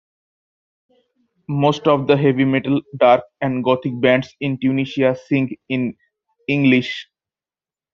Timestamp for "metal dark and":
2.43-3.63